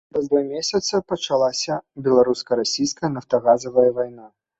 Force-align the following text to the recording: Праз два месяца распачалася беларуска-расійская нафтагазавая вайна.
Праз 0.13 0.23
два 0.29 0.39
месяца 0.45 0.91
распачалася 0.97 1.73
беларуска-расійская 2.07 3.09
нафтагазавая 3.19 3.85
вайна. 4.01 4.27